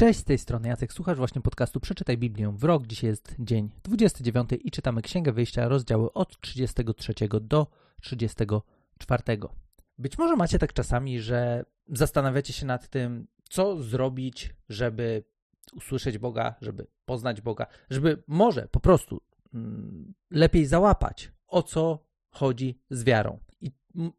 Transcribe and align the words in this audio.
Cześć, 0.00 0.20
z 0.20 0.24
tej 0.24 0.38
strony 0.38 0.68
Jacek, 0.68 0.92
słuchasz 0.92 1.18
właśnie 1.18 1.40
podcastu 1.40 1.80
Przeczytaj 1.80 2.18
Biblię 2.18 2.52
w 2.56 2.64
rok. 2.64 2.86
Dzisiaj 2.86 3.10
jest 3.10 3.34
dzień 3.38 3.70
29 3.84 4.50
i 4.64 4.70
czytamy 4.70 5.02
Księgę 5.02 5.32
Wyjścia, 5.32 5.68
rozdziały 5.68 6.12
od 6.12 6.40
33 6.40 7.14
do 7.40 7.66
34. 8.00 9.22
Być 9.98 10.18
może 10.18 10.36
macie 10.36 10.58
tak 10.58 10.72
czasami, 10.72 11.20
że 11.20 11.64
zastanawiacie 11.88 12.52
się 12.52 12.66
nad 12.66 12.88
tym, 12.88 13.26
co 13.50 13.82
zrobić, 13.82 14.54
żeby 14.68 15.24
usłyszeć 15.76 16.18
Boga, 16.18 16.54
żeby 16.60 16.86
poznać 17.04 17.40
Boga, 17.40 17.66
żeby 17.90 18.22
może 18.26 18.68
po 18.68 18.80
prostu 18.80 19.20
mm, 19.54 20.14
lepiej 20.30 20.66
załapać, 20.66 21.32
o 21.46 21.62
co 21.62 22.06
chodzi 22.30 22.80
z 22.90 23.04
wiarą. 23.04 23.38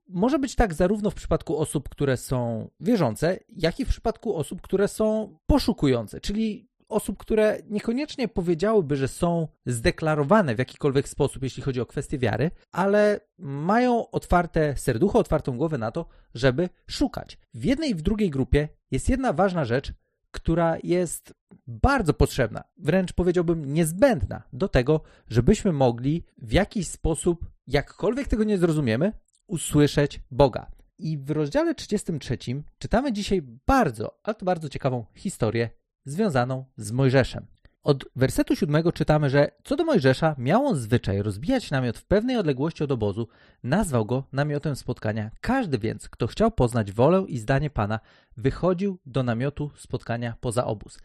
Może 0.07 0.39
być 0.39 0.55
tak 0.55 0.73
zarówno 0.73 1.11
w 1.11 1.15
przypadku 1.15 1.57
osób, 1.57 1.89
które 1.89 2.17
są 2.17 2.69
wierzące, 2.79 3.39
jak 3.49 3.79
i 3.79 3.85
w 3.85 3.89
przypadku 3.89 4.35
osób, 4.35 4.61
które 4.61 4.87
są 4.87 5.37
poszukujące, 5.45 6.21
czyli 6.21 6.71
osób, 6.91 7.17
które 7.17 7.57
niekoniecznie 7.69 8.27
powiedziałyby, 8.27 8.95
że 8.95 9.07
są 9.07 9.47
zdeklarowane 9.65 10.55
w 10.55 10.59
jakikolwiek 10.59 11.09
sposób, 11.09 11.43
jeśli 11.43 11.63
chodzi 11.63 11.81
o 11.81 11.85
kwestię 11.85 12.17
wiary, 12.17 12.51
ale 12.71 13.19
mają 13.37 14.11
otwarte 14.11 14.77
serducho, 14.77 15.19
otwartą 15.19 15.57
głowę 15.57 15.77
na 15.77 15.91
to, 15.91 16.05
żeby 16.33 16.69
szukać. 16.87 17.37
W 17.53 17.63
jednej 17.63 17.89
i 17.89 17.95
w 17.95 18.01
drugiej 18.01 18.29
grupie 18.29 18.69
jest 18.91 19.09
jedna 19.09 19.33
ważna 19.33 19.65
rzecz, 19.65 19.93
która 20.31 20.77
jest 20.83 21.33
bardzo 21.67 22.13
potrzebna, 22.13 22.63
wręcz 22.77 23.13
powiedziałbym 23.13 23.73
niezbędna 23.73 24.43
do 24.53 24.67
tego, 24.67 25.01
żebyśmy 25.27 25.71
mogli 25.71 26.23
w 26.37 26.51
jakiś 26.51 26.87
sposób, 26.87 27.45
jakkolwiek 27.67 28.27
tego 28.27 28.43
nie 28.43 28.57
zrozumiemy, 28.57 29.13
usłyszeć 29.51 30.21
Boga. 30.31 30.71
I 30.97 31.17
w 31.17 31.31
rozdziale 31.31 31.75
33 31.75 32.37
czytamy 32.77 33.13
dzisiaj 33.13 33.41
bardzo, 33.67 34.19
ale 34.23 34.35
to 34.35 34.45
bardzo 34.45 34.69
ciekawą 34.69 35.05
historię 35.15 35.69
związaną 36.05 36.65
z 36.77 36.91
Mojżeszem. 36.91 37.45
Od 37.83 38.05
wersetu 38.15 38.55
7 38.55 38.91
czytamy, 38.91 39.29
że 39.29 39.51
co 39.63 39.75
do 39.75 39.85
Mojżesza 39.85 40.35
miał 40.37 40.65
on 40.65 40.75
zwyczaj 40.75 41.21
rozbijać 41.21 41.71
namiot 41.71 41.97
w 41.97 42.05
pewnej 42.05 42.37
odległości 42.37 42.83
od 42.83 42.91
obozu, 42.91 43.27
nazwał 43.63 44.05
go 44.05 44.23
namiotem 44.31 44.75
spotkania. 44.75 45.31
Każdy 45.41 45.77
więc, 45.77 46.09
kto 46.09 46.27
chciał 46.27 46.51
poznać 46.51 46.91
wolę 46.91 47.25
i 47.27 47.37
zdanie 47.37 47.69
Pana, 47.69 47.99
wychodził 48.37 48.99
do 49.05 49.23
namiotu 49.23 49.71
spotkania 49.75 50.35
poza 50.41 50.65
obóz. 50.65 50.99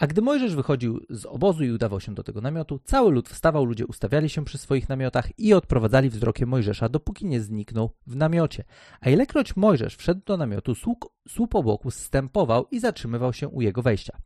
A 0.00 0.06
gdy 0.06 0.22
Mojżesz 0.22 0.54
wychodził 0.54 1.00
z 1.10 1.26
obozu 1.26 1.64
i 1.64 1.70
udawał 1.70 2.00
się 2.00 2.14
do 2.14 2.22
tego 2.22 2.40
namiotu, 2.40 2.80
cały 2.84 3.12
lud 3.12 3.28
wstawał, 3.28 3.64
ludzie 3.64 3.86
ustawiali 3.86 4.28
się 4.28 4.44
przy 4.44 4.58
swoich 4.58 4.88
namiotach 4.88 5.38
i 5.38 5.54
odprowadzali 5.54 6.10
wzrokiem 6.10 6.48
Mojżesza, 6.48 6.88
dopóki 6.88 7.26
nie 7.26 7.40
zniknął 7.40 7.90
w 8.06 8.16
namiocie. 8.16 8.64
A 9.00 9.10
ilekroć 9.10 9.56
Mojżesz 9.56 9.96
wszedł 9.96 10.20
do 10.26 10.36
namiotu, 10.36 10.74
słup, 10.74 11.04
słup 11.28 11.54
obłoku 11.54 11.90
zstępował 11.90 12.66
i 12.70 12.80
zatrzymywał 12.80 13.32
się 13.32 13.48
u 13.48 13.60
jego 13.60 13.82
wejścia. 13.82 14.18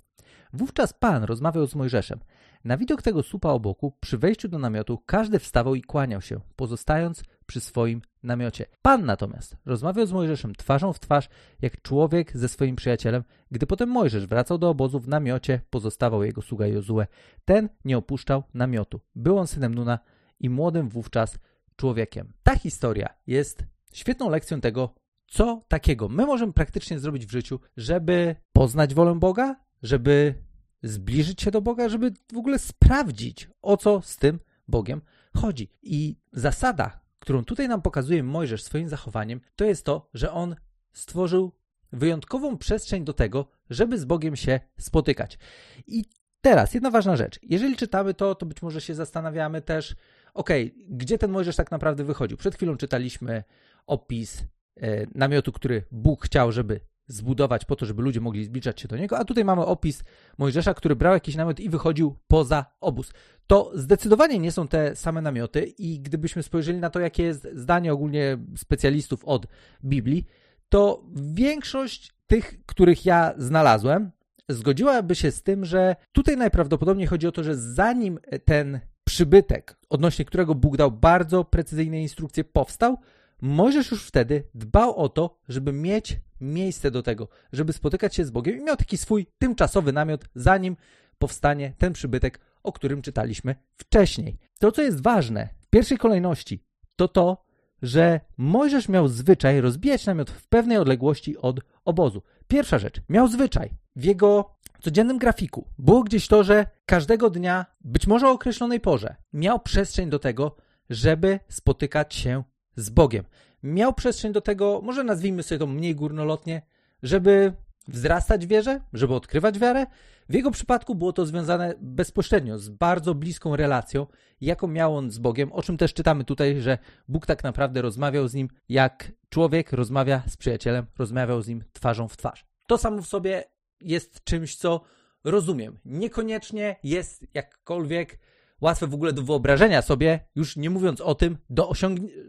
Wówczas 0.52 0.92
Pan 0.92 1.25
rozmawiał 1.25 1.67
z 1.67 1.75
Mojżeszem. 1.75 2.20
Na 2.64 2.77
widok 2.77 3.02
tego 3.02 3.22
słupa 3.22 3.48
obłoku, 3.48 3.92
przy 4.00 4.19
wejściu 4.19 4.48
do 4.48 4.58
namiotu, 4.58 4.98
każdy 5.06 5.39
wstawał 5.39 5.75
i 5.75 5.83
kłaniał 5.83 6.20
się, 6.20 6.41
pozostając 6.56 7.22
przy 7.46 7.60
swoim 7.60 8.02
namiocie. 8.22 8.66
Pan 8.82 9.04
natomiast 9.04 9.56
rozmawiał 9.66 10.06
z 10.06 10.12
Mojżeszem 10.12 10.54
twarzą 10.54 10.92
w 10.92 11.00
twarz, 11.00 11.28
jak 11.62 11.82
człowiek 11.82 12.36
ze 12.36 12.48
swoim 12.48 12.76
przyjacielem. 12.76 13.24
Gdy 13.50 13.66
potem 13.66 13.88
Mojżesz 13.88 14.26
wracał 14.26 14.58
do 14.58 14.68
obozu 14.68 15.00
w 15.00 15.08
namiocie, 15.08 15.60
pozostawał 15.70 16.24
jego 16.24 16.42
sługa 16.42 16.66
Jozue. 16.66 17.06
Ten 17.44 17.68
nie 17.84 17.98
opuszczał 17.98 18.42
namiotu. 18.54 19.00
Był 19.14 19.38
on 19.38 19.46
synem 19.46 19.74
Nuna 19.74 19.98
i 20.40 20.50
młodym 20.50 20.88
wówczas 20.88 21.38
człowiekiem. 21.76 22.32
Ta 22.42 22.56
historia 22.56 23.08
jest 23.26 23.64
świetną 23.92 24.30
lekcją 24.30 24.60
tego, 24.60 24.94
co 25.26 25.64
takiego 25.68 26.08
my 26.08 26.26
możemy 26.26 26.52
praktycznie 26.52 26.98
zrobić 26.98 27.26
w 27.26 27.30
życiu, 27.30 27.60
żeby 27.76 28.36
poznać 28.52 28.94
wolę 28.94 29.14
Boga, 29.14 29.56
żeby 29.82 30.34
zbliżyć 30.82 31.42
się 31.42 31.50
do 31.50 31.62
Boga, 31.62 31.88
żeby 31.88 32.12
w 32.32 32.36
ogóle 32.36 32.58
sprawdzić, 32.58 33.50
o 33.62 33.76
co 33.76 34.02
z 34.02 34.16
tym 34.16 34.40
Bogiem 34.68 35.00
chodzi. 35.36 35.70
I 35.82 36.16
zasada, 36.32 37.00
którą 37.25 37.44
tutaj 37.44 37.69
nam 37.69 37.83
pokazuje 37.83 38.23
Mojżesz 38.23 38.62
swoim 38.62 38.89
zachowaniem, 38.89 39.40
to 39.57 39.64
jest 39.64 39.85
to, 39.85 40.08
że 40.14 40.33
on 40.33 40.57
stworzył 40.92 41.52
wyjątkową 41.92 42.58
przestrzeń 42.58 43.05
do 43.05 43.12
tego, 43.12 43.46
żeby 43.70 43.98
z 43.98 44.05
Bogiem 44.05 44.36
się 44.36 44.61
spotykać. 44.79 45.39
I 45.86 46.05
teraz 46.40 46.74
jedna 46.74 46.90
ważna 46.90 47.17
rzecz. 47.17 47.40
Jeżeli 47.42 47.77
czytamy 47.77 48.14
to, 48.14 48.34
to 48.34 48.46
być 48.46 48.63
może 48.63 48.80
się 48.80 48.95
zastanawiamy 48.95 49.63
też, 49.63 49.96
ok, 50.34 50.51
gdzie 50.89 51.18
ten 51.18 51.30
Mojżesz 51.30 51.57
tak 51.57 51.70
naprawdę 51.70 52.05
wychodził. 52.05 52.36
Przed 52.36 52.55
chwilą 52.55 52.77
czytaliśmy 52.77 53.45
opis 53.86 54.45
e, 54.77 55.07
namiotu, 55.14 55.52
który 55.52 55.84
Bóg 55.90 56.24
chciał, 56.24 56.52
żeby 56.52 56.80
zbudować 57.06 57.64
po 57.64 57.76
to, 57.76 57.86
żeby 57.86 58.02
ludzie 58.02 58.20
mogli 58.20 58.44
zbliżać 58.44 58.80
się 58.80 58.88
do 58.88 58.96
niego, 58.96 59.18
a 59.18 59.24
tutaj 59.24 59.44
mamy 59.44 59.64
opis 59.64 60.04
Mojżesza, 60.38 60.74
który 60.74 60.96
brał 60.96 61.14
jakiś 61.14 61.36
namiot 61.36 61.60
i 61.60 61.68
wychodził 61.70 62.16
poza 62.26 62.64
obóz. 62.80 63.12
To 63.46 63.72
zdecydowanie 63.74 64.38
nie 64.38 64.52
są 64.52 64.68
te 64.68 64.96
same 64.96 65.22
namioty 65.22 65.64
i 65.78 66.00
gdybyśmy 66.00 66.42
spojrzeli 66.42 66.78
na 66.78 66.90
to, 66.90 67.00
jakie 67.00 67.22
jest 67.22 67.48
zdanie 67.54 67.92
ogólnie 67.92 68.38
specjalistów 68.56 69.24
od 69.24 69.46
Biblii, 69.84 70.26
to 70.68 71.04
większość 71.14 72.12
tych, 72.26 72.66
których 72.66 73.06
ja 73.06 73.34
znalazłem, 73.38 74.10
zgodziłaby 74.48 75.14
się 75.14 75.30
z 75.30 75.42
tym, 75.42 75.64
że 75.64 75.96
tutaj 76.12 76.36
najprawdopodobniej 76.36 77.06
chodzi 77.06 77.26
o 77.26 77.32
to, 77.32 77.44
że 77.44 77.56
zanim 77.56 78.18
ten 78.44 78.80
przybytek, 79.04 79.76
odnośnie 79.90 80.24
którego 80.24 80.54
Bóg 80.54 80.76
dał 80.76 80.90
bardzo 80.90 81.44
precyzyjne 81.44 82.02
instrukcje, 82.02 82.44
powstał, 82.44 82.98
Mojżesz 83.40 83.90
już 83.90 84.06
wtedy 84.06 84.48
dbał 84.55 84.96
o 84.96 85.08
to, 85.08 85.39
żeby 85.48 85.72
mieć 85.72 86.17
miejsce 86.40 86.90
do 86.90 87.02
tego, 87.02 87.28
żeby 87.52 87.72
spotykać 87.72 88.14
się 88.14 88.24
z 88.24 88.30
Bogiem 88.30 88.58
i 88.58 88.64
miał 88.64 88.77
taki 88.77 88.98
swój 88.98 89.27
tymczasowy 89.39 89.92
namiot, 89.92 90.24
zanim 90.34 90.77
powstanie 91.18 91.74
ten 91.78 91.92
przybytek, 91.92 92.40
o 92.62 92.72
którym 92.72 93.02
czytaliśmy 93.02 93.55
wcześniej. 93.77 94.39
To, 94.58 94.72
co 94.72 94.83
jest 94.83 95.02
ważne 95.02 95.48
w 95.61 95.67
pierwszej 95.67 95.98
kolejności, 95.98 96.64
to 96.96 97.08
to, 97.08 97.45
że 97.83 98.20
Mojżesz 98.36 98.89
miał 98.89 99.08
zwyczaj 99.08 99.61
rozbijać 99.61 100.06
namiot 100.06 100.30
w 100.30 100.48
pewnej 100.48 100.77
odległości 100.77 101.39
od 101.39 101.61
obozu. 101.84 102.22
Pierwsza 102.48 102.78
rzecz, 102.78 103.01
miał 103.08 103.28
zwyczaj. 103.28 103.70
W 103.96 104.05
jego 104.05 104.56
codziennym 104.80 105.18
grafiku 105.18 105.68
było 105.78 106.02
gdzieś 106.02 106.28
to, 106.28 106.45
że 106.45 106.66
każdego 106.86 107.30
dnia, 107.30 107.66
być 107.80 108.06
może 108.06 108.28
o 108.28 108.30
określonej 108.30 108.80
porze, 108.80 109.16
miał 109.33 109.61
przestrzeń 109.61 110.11
do 110.11 110.18
tego, 110.18 110.56
żeby 110.90 111.40
spotykać 111.48 112.14
się 112.14 112.42
z 112.77 112.90
Bogiem. 112.90 113.24
Miał 113.62 113.95
przestrzeń 113.95 114.33
do 114.33 114.40
tego, 114.40 114.80
może 114.83 115.05
nazwijmy 115.05 115.42
sobie 115.42 115.58
to 115.58 115.67
mniej 115.67 115.95
górnolotnie, 115.95 116.62
żeby 117.02 117.52
wzrastać 117.89 118.46
wierze, 118.46 118.80
żeby 118.92 119.14
odkrywać 119.14 119.58
wiarę. 119.58 119.86
W 120.29 120.35
jego 120.35 120.51
przypadku 120.51 120.95
było 120.95 121.13
to 121.13 121.27
związane 121.27 121.74
bezpośrednio 121.80 122.58
z 122.58 122.68
bardzo 122.68 123.14
bliską 123.14 123.57
relacją, 123.57 124.07
jaką 124.40 124.68
miał 124.68 124.96
on 124.96 125.11
z 125.11 125.18
Bogiem, 125.18 125.52
o 125.52 125.63
czym 125.63 125.77
też 125.77 125.95
czytamy 125.95 126.24
tutaj, 126.24 126.61
że 126.61 126.79
Bóg 127.08 127.27
tak 127.27 127.45
naprawdę 127.45 127.83
rozmawiał 127.83 128.29
z 128.29 128.34
nim, 128.34 128.49
jak 128.69 129.12
człowiek 129.29 129.73
rozmawia 129.73 130.23
z 130.26 130.37
przyjacielem, 130.37 130.87
rozmawiał 130.99 131.43
z 131.43 131.49
nim 131.49 131.64
twarzą 131.73 132.08
w 132.08 132.17
twarz. 132.17 132.44
To 132.67 132.79
samo 132.79 133.02
w 133.02 133.06
sobie 133.06 133.44
jest 133.81 134.25
czymś, 134.25 134.56
co 134.56 134.81
rozumiem. 135.25 135.79
Niekoniecznie 135.84 136.76
jest 136.82 137.26
jakkolwiek 137.34 138.19
łatwe 138.60 138.87
w 138.87 138.94
ogóle 138.94 139.12
do 139.12 139.22
wyobrażenia 139.22 139.82
sobie, 139.82 140.20
już 140.34 140.56
nie 140.56 140.70
mówiąc 140.70 141.00
o 141.00 141.14
tym, 141.14 141.38
do 141.50 141.72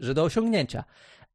że 0.00 0.14
do 0.14 0.22
osiągnięcia. 0.24 0.84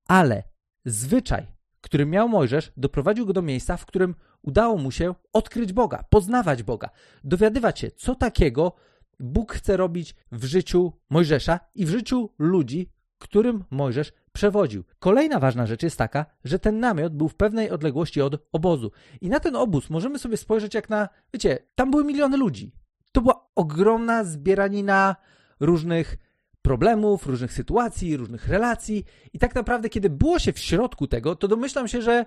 Ale 0.07 0.43
zwyczaj, 0.85 1.47
który 1.81 2.05
miał 2.05 2.29
Mojżesz, 2.29 2.71
doprowadził 2.77 3.25
go 3.25 3.33
do 3.33 3.41
miejsca, 3.41 3.77
w 3.77 3.85
którym 3.85 4.15
udało 4.41 4.77
mu 4.77 4.91
się 4.91 5.15
odkryć 5.33 5.73
Boga, 5.73 6.03
poznawać 6.09 6.63
Boga, 6.63 6.89
dowiadywać 7.23 7.79
się, 7.79 7.91
co 7.91 8.15
takiego 8.15 8.75
Bóg 9.19 9.53
chce 9.53 9.77
robić 9.77 10.15
w 10.31 10.45
życiu 10.45 10.93
Mojżesza 11.09 11.59
i 11.75 11.85
w 11.85 11.89
życiu 11.89 12.29
ludzi, 12.39 12.89
którym 13.17 13.63
Mojżesz 13.71 14.13
przewodził. 14.33 14.83
Kolejna 14.99 15.39
ważna 15.39 15.65
rzecz 15.65 15.83
jest 15.83 15.97
taka, 15.97 16.25
że 16.43 16.59
ten 16.59 16.79
namiot 16.79 17.15
był 17.15 17.29
w 17.29 17.35
pewnej 17.35 17.69
odległości 17.69 18.21
od 18.21 18.47
obozu. 18.51 18.91
I 19.21 19.29
na 19.29 19.39
ten 19.39 19.55
obóz 19.55 19.89
możemy 19.89 20.19
sobie 20.19 20.37
spojrzeć 20.37 20.73
jak 20.73 20.89
na, 20.89 21.09
wiecie, 21.33 21.57
tam 21.75 21.91
były 21.91 22.03
miliony 22.03 22.37
ludzi. 22.37 22.71
To 23.11 23.21
była 23.21 23.40
ogromna 23.55 24.23
zbieranina 24.23 25.15
różnych 25.59 26.17
problemów, 26.61 27.25
różnych 27.25 27.53
sytuacji, 27.53 28.17
różnych 28.17 28.47
relacji. 28.47 29.05
I 29.33 29.39
tak 29.39 29.55
naprawdę, 29.55 29.89
kiedy 29.89 30.09
było 30.09 30.39
się 30.39 30.53
w 30.53 30.59
środku 30.59 31.07
tego, 31.07 31.35
to 31.35 31.47
domyślam 31.47 31.87
się, 31.87 32.01
że 32.01 32.25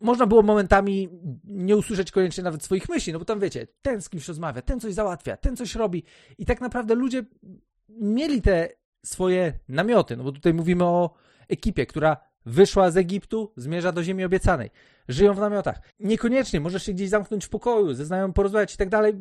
można 0.00 0.26
było 0.26 0.42
momentami 0.42 1.08
nie 1.44 1.76
usłyszeć 1.76 2.10
koniecznie 2.10 2.44
nawet 2.44 2.64
swoich 2.64 2.88
myśli, 2.88 3.12
no 3.12 3.18
bo 3.18 3.24
tam 3.24 3.40
wiecie, 3.40 3.66
ten 3.82 4.02
z 4.02 4.08
kimś 4.08 4.28
rozmawia, 4.28 4.62
ten 4.62 4.80
coś 4.80 4.94
załatwia, 4.94 5.36
ten 5.36 5.56
coś 5.56 5.74
robi. 5.74 6.04
I 6.38 6.46
tak 6.46 6.60
naprawdę 6.60 6.94
ludzie 6.94 7.24
mieli 7.88 8.42
te 8.42 8.68
swoje 9.04 9.52
namioty, 9.68 10.16
no 10.16 10.24
bo 10.24 10.32
tutaj 10.32 10.54
mówimy 10.54 10.84
o 10.84 11.14
ekipie, 11.48 11.86
która 11.86 12.16
wyszła 12.46 12.90
z 12.90 12.96
Egiptu, 12.96 13.52
zmierza 13.56 13.92
do 13.92 14.04
ziemi 14.04 14.24
obiecanej. 14.24 14.70
Żyją 15.08 15.34
w 15.34 15.40
namiotach. 15.40 15.80
Niekoniecznie 16.00 16.60
możesz 16.60 16.82
się 16.82 16.92
gdzieś 16.92 17.08
zamknąć 17.08 17.44
w 17.44 17.48
pokoju, 17.48 17.94
ze 17.94 18.04
znajomym 18.04 18.32
porozmawiać 18.32 18.74
i 18.74 18.76
tak 18.76 18.88
dalej. 18.88 19.14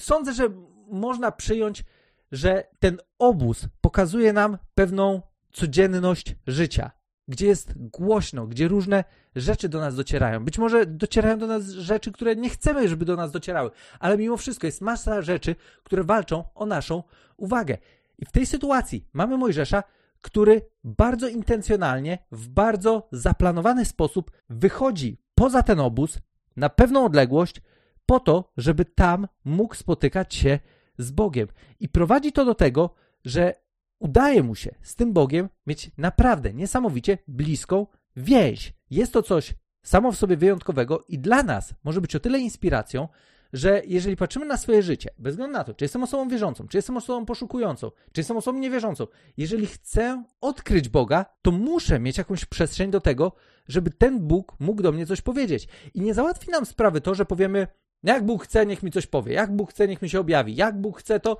Sądzę, 0.00 0.32
że 0.32 0.48
można 0.90 1.32
przyjąć, 1.32 1.84
że 2.32 2.64
ten 2.78 2.98
obóz 3.18 3.68
pokazuje 3.80 4.32
nam 4.32 4.58
pewną 4.74 5.22
codzienność 5.52 6.36
życia. 6.46 6.90
gdzie 7.28 7.46
jest 7.46 7.72
głośno, 7.76 8.46
gdzie 8.46 8.68
różne 8.68 9.04
rzeczy 9.36 9.68
do 9.68 9.80
nas 9.80 9.96
docierają. 9.96 10.44
Być 10.44 10.58
może 10.58 10.86
docierają 10.86 11.38
do 11.38 11.46
nas 11.46 11.68
rzeczy, 11.68 12.12
które 12.12 12.36
nie 12.36 12.50
chcemy, 12.50 12.88
żeby 12.88 13.04
do 13.04 13.16
nas 13.16 13.32
docierały, 13.32 13.70
ale 13.98 14.18
mimo 14.18 14.36
wszystko 14.36 14.66
jest 14.66 14.80
masa 14.80 15.22
rzeczy, 15.22 15.56
które 15.84 16.04
walczą 16.04 16.44
o 16.54 16.66
naszą 16.66 17.02
uwagę. 17.36 17.78
I 18.18 18.26
w 18.26 18.32
tej 18.32 18.46
sytuacji 18.46 19.06
mamy 19.12 19.36
Mojżesza, 19.38 19.82
który 20.20 20.70
bardzo 20.84 21.28
intencjonalnie, 21.28 22.18
w 22.32 22.48
bardzo 22.48 23.08
zaplanowany 23.12 23.84
sposób 23.84 24.30
wychodzi 24.48 25.18
poza 25.34 25.62
ten 25.62 25.80
obóz 25.80 26.18
na 26.56 26.68
pewną 26.68 27.04
odległość, 27.04 27.62
po 28.06 28.20
to, 28.20 28.52
żeby 28.56 28.84
tam 28.84 29.28
mógł 29.44 29.74
spotykać 29.74 30.34
się 30.34 30.58
z 30.98 31.10
Bogiem. 31.10 31.48
I 31.80 31.88
prowadzi 31.88 32.32
to 32.32 32.44
do 32.44 32.54
tego, 32.54 32.94
że 33.24 33.54
udaje 33.98 34.42
mu 34.42 34.54
się 34.54 34.74
z 34.82 34.96
tym 34.96 35.12
Bogiem 35.12 35.48
mieć 35.66 35.90
naprawdę 35.98 36.52
niesamowicie 36.52 37.18
bliską 37.28 37.86
więź. 38.16 38.74
Jest 38.90 39.12
to 39.12 39.22
coś 39.22 39.54
samo 39.82 40.12
w 40.12 40.16
sobie 40.16 40.36
wyjątkowego 40.36 41.04
i 41.08 41.18
dla 41.18 41.42
nas 41.42 41.74
może 41.84 42.00
być 42.00 42.16
o 42.16 42.20
tyle 42.20 42.38
inspiracją, 42.38 43.08
że 43.52 43.82
jeżeli 43.86 44.16
patrzymy 44.16 44.46
na 44.46 44.56
swoje 44.56 44.82
życie, 44.82 45.10
bez 45.18 45.32
względu 45.32 45.52
na 45.52 45.64
to, 45.64 45.74
czy 45.74 45.84
jestem 45.84 46.02
osobą 46.02 46.28
wierzącą, 46.28 46.68
czy 46.68 46.78
jestem 46.78 46.96
osobą 46.96 47.26
poszukującą, 47.26 47.90
czy 48.12 48.20
jestem 48.20 48.36
osobą 48.36 48.58
niewierzącą, 48.58 49.06
jeżeli 49.36 49.66
chcę 49.66 50.24
odkryć 50.40 50.88
Boga, 50.88 51.26
to 51.42 51.50
muszę 51.50 52.00
mieć 52.00 52.18
jakąś 52.18 52.44
przestrzeń 52.44 52.90
do 52.90 53.00
tego, 53.00 53.32
żeby 53.68 53.90
ten 53.90 54.20
Bóg 54.20 54.56
mógł 54.60 54.82
do 54.82 54.92
mnie 54.92 55.06
coś 55.06 55.20
powiedzieć. 55.20 55.68
I 55.94 56.00
nie 56.00 56.14
załatwi 56.14 56.50
nam 56.50 56.66
sprawy 56.66 57.00
to, 57.00 57.14
że 57.14 57.24
powiemy, 57.24 57.66
jak 58.02 58.26
Bóg 58.26 58.44
chce, 58.44 58.66
niech 58.66 58.82
mi 58.82 58.90
coś 58.90 59.06
powie. 59.06 59.32
Jak 59.32 59.56
Bóg 59.56 59.70
chce, 59.70 59.88
niech 59.88 60.02
mi 60.02 60.10
się 60.10 60.20
objawi. 60.20 60.56
Jak 60.56 60.80
Bóg 60.80 60.98
chce, 60.98 61.20
to 61.20 61.36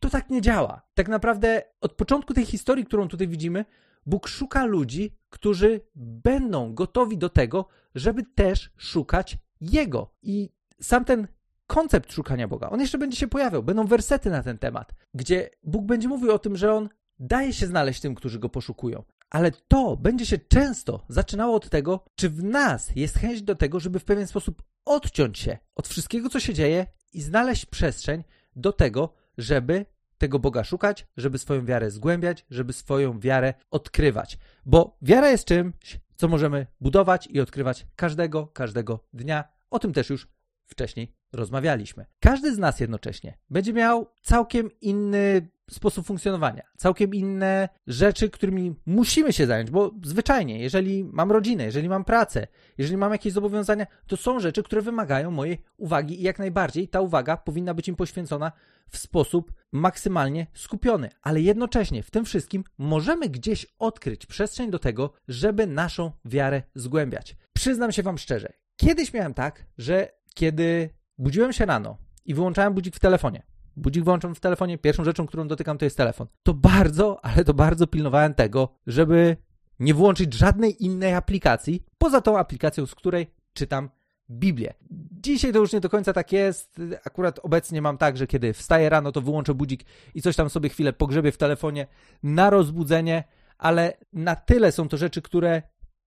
to 0.00 0.10
tak 0.10 0.30
nie 0.30 0.40
działa. 0.40 0.82
Tak 0.94 1.08
naprawdę 1.08 1.62
od 1.80 1.92
początku 1.92 2.34
tej 2.34 2.46
historii, 2.46 2.84
którą 2.84 3.08
tutaj 3.08 3.28
widzimy, 3.28 3.64
Bóg 4.06 4.28
szuka 4.28 4.64
ludzi, 4.64 5.16
którzy 5.30 5.80
będą 5.96 6.74
gotowi 6.74 7.18
do 7.18 7.28
tego, 7.28 7.68
żeby 7.94 8.22
też 8.34 8.70
szukać 8.76 9.38
Jego. 9.60 10.14
I 10.22 10.50
sam 10.80 11.04
ten 11.04 11.28
koncept 11.66 12.12
szukania 12.12 12.48
Boga, 12.48 12.70
on 12.70 12.80
jeszcze 12.80 12.98
będzie 12.98 13.16
się 13.16 13.28
pojawiał. 13.28 13.62
Będą 13.62 13.86
wersety 13.86 14.30
na 14.30 14.42
ten 14.42 14.58
temat, 14.58 14.94
gdzie 15.14 15.50
Bóg 15.62 15.86
będzie 15.86 16.08
mówił 16.08 16.32
o 16.32 16.38
tym, 16.38 16.56
że 16.56 16.72
On 16.72 16.88
daje 17.18 17.52
się 17.52 17.66
znaleźć 17.66 18.00
tym, 18.00 18.14
którzy 18.14 18.38
Go 18.38 18.48
poszukują. 18.48 19.04
Ale 19.30 19.50
to 19.68 19.96
będzie 19.96 20.26
się 20.26 20.38
często 20.38 21.04
zaczynało 21.08 21.56
od 21.56 21.70
tego, 21.70 22.04
czy 22.14 22.30
w 22.30 22.44
nas 22.44 22.90
jest 22.96 23.18
chęć 23.18 23.42
do 23.42 23.54
tego, 23.54 23.80
żeby 23.80 23.98
w 23.98 24.04
pewien 24.04 24.26
sposób 24.26 24.62
odciąć 24.84 25.38
się 25.38 25.58
od 25.74 25.88
wszystkiego, 25.88 26.28
co 26.28 26.40
się 26.40 26.54
dzieje 26.54 26.86
i 27.12 27.22
znaleźć 27.22 27.66
przestrzeń 27.66 28.24
do 28.56 28.72
tego, 28.72 29.14
żeby 29.38 29.86
tego 30.18 30.38
Boga 30.38 30.64
szukać, 30.64 31.06
żeby 31.16 31.38
swoją 31.38 31.64
wiarę 31.64 31.90
zgłębiać, 31.90 32.46
żeby 32.50 32.72
swoją 32.72 33.20
wiarę 33.20 33.54
odkrywać. 33.70 34.38
Bo 34.66 34.98
wiara 35.02 35.30
jest 35.30 35.44
czymś, 35.44 36.00
co 36.16 36.28
możemy 36.28 36.66
budować 36.80 37.26
i 37.26 37.40
odkrywać 37.40 37.86
każdego, 37.96 38.46
każdego 38.46 39.04
dnia. 39.12 39.44
O 39.70 39.78
tym 39.78 39.92
też 39.92 40.10
już 40.10 40.28
wcześniej 40.66 41.14
rozmawialiśmy. 41.32 42.06
Każdy 42.20 42.54
z 42.54 42.58
nas 42.58 42.80
jednocześnie 42.80 43.38
będzie 43.50 43.72
miał 43.72 44.06
całkiem 44.22 44.70
inny 44.80 45.48
sposób 45.70 46.06
funkcjonowania, 46.06 46.62
całkiem 46.76 47.14
inne 47.14 47.68
rzeczy, 47.86 48.30
którymi 48.30 48.74
musimy 48.86 49.32
się 49.32 49.46
zająć, 49.46 49.70
bo 49.70 49.90
zwyczajnie, 50.04 50.58
jeżeli 50.58 51.04
mam 51.04 51.32
rodzinę, 51.32 51.64
jeżeli 51.64 51.88
mam 51.88 52.04
pracę, 52.04 52.46
jeżeli 52.78 52.96
mam 52.96 53.12
jakieś 53.12 53.32
zobowiązania, 53.32 53.86
to 54.06 54.16
są 54.16 54.40
rzeczy, 54.40 54.62
które 54.62 54.82
wymagają 54.82 55.30
mojej 55.30 55.62
uwagi 55.76 56.20
i 56.20 56.22
jak 56.22 56.38
najbardziej 56.38 56.88
ta 56.88 57.00
uwaga 57.00 57.36
powinna 57.36 57.74
być 57.74 57.88
im 57.88 57.96
poświęcona 57.96 58.52
w 58.88 58.98
sposób 58.98 59.52
maksymalnie 59.72 60.46
skupiony, 60.54 61.10
ale 61.22 61.40
jednocześnie 61.40 62.02
w 62.02 62.10
tym 62.10 62.24
wszystkim 62.24 62.64
możemy 62.78 63.28
gdzieś 63.28 63.66
odkryć 63.78 64.26
przestrzeń 64.26 64.70
do 64.70 64.78
tego, 64.78 65.12
żeby 65.28 65.66
naszą 65.66 66.12
wiarę 66.24 66.62
zgłębiać. 66.74 67.36
Przyznam 67.52 67.92
się 67.92 68.02
Wam 68.02 68.18
szczerze, 68.18 68.52
kiedyś 68.76 69.12
miałem 69.12 69.34
tak, 69.34 69.66
że 69.78 70.08
kiedy 70.34 70.90
budziłem 71.18 71.52
się 71.52 71.66
rano 71.66 71.96
i 72.24 72.34
wyłączałem 72.34 72.74
budzik 72.74 72.96
w 72.96 73.00
telefonie, 73.00 73.42
budzik 73.76 74.04
włączam 74.04 74.34
w 74.34 74.40
telefonie, 74.40 74.78
pierwszą 74.78 75.04
rzeczą, 75.04 75.26
którą 75.26 75.48
dotykam, 75.48 75.78
to 75.78 75.84
jest 75.84 75.96
telefon. 75.96 76.26
To 76.42 76.54
bardzo, 76.54 77.24
ale 77.24 77.44
to 77.44 77.54
bardzo 77.54 77.86
pilnowałem 77.86 78.34
tego, 78.34 78.68
żeby 78.86 79.36
nie 79.78 79.94
włączyć 79.94 80.34
żadnej 80.34 80.84
innej 80.84 81.14
aplikacji, 81.14 81.84
poza 81.98 82.20
tą 82.20 82.38
aplikacją, 82.38 82.86
z 82.86 82.94
której 82.94 83.26
czytam 83.52 83.90
Biblię. 84.30 84.74
Dzisiaj 85.10 85.52
to 85.52 85.58
już 85.58 85.72
nie 85.72 85.80
do 85.80 85.88
końca 85.88 86.12
tak 86.12 86.32
jest. 86.32 86.80
Akurat 87.04 87.40
obecnie 87.42 87.82
mam 87.82 87.98
tak, 87.98 88.16
że 88.16 88.26
kiedy 88.26 88.52
wstaję 88.52 88.88
rano, 88.88 89.12
to 89.12 89.20
wyłączę 89.20 89.54
budzik 89.54 89.84
i 90.14 90.22
coś 90.22 90.36
tam 90.36 90.50
sobie 90.50 90.68
chwilę 90.68 90.92
pogrzebię 90.92 91.32
w 91.32 91.36
telefonie 91.36 91.86
na 92.22 92.50
rozbudzenie, 92.50 93.24
ale 93.58 93.96
na 94.12 94.36
tyle 94.36 94.72
są 94.72 94.88
to 94.88 94.96
rzeczy, 94.96 95.22
które 95.22 95.62